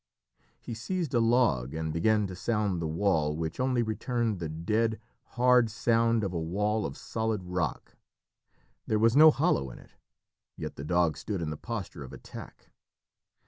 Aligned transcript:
He 0.59 0.73
seized 0.73 1.13
a 1.13 1.19
log 1.19 1.75
and 1.75 1.93
began 1.93 2.25
to 2.25 2.35
sound 2.35 2.81
the 2.81 2.87
wall, 2.87 3.35
which 3.37 3.59
only 3.59 3.83
returned 3.83 4.39
the 4.39 4.49
dead, 4.49 4.99
hard 5.37 5.69
sound 5.69 6.23
of 6.23 6.33
a 6.33 6.39
wall 6.41 6.87
of 6.87 6.97
solid 6.97 7.43
rock. 7.43 7.95
There 8.87 8.97
was 8.97 9.15
no 9.15 9.29
hollow 9.29 9.69
in 9.69 9.77
it; 9.77 9.93
yet 10.57 10.75
the 10.75 10.83
dog 10.83 11.17
stood 11.17 11.39
in 11.39 11.51
the 11.51 11.55
posture 11.55 12.03
of 12.03 12.13
attack. 12.13 12.71